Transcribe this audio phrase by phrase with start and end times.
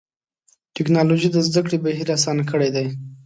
[0.75, 2.87] ټکنالوجي د زدهکړې بهیر آسانه کړی دی.